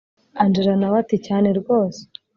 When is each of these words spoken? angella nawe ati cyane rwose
angella 0.41 0.73
nawe 0.79 0.95
ati 1.03 1.17
cyane 1.27 1.49
rwose 1.59 2.01